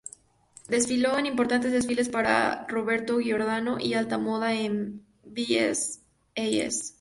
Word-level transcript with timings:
Desfiló 0.67 1.19
en 1.19 1.27
importantes 1.27 1.71
desfiles 1.71 2.09
para 2.09 2.65
Roberto 2.67 3.19
Giordano 3.19 3.77
y 3.79 3.93
Alta 3.93 4.17
Moda 4.17 4.55
en 4.55 5.05
Bs 5.27 5.99
As. 6.35 6.89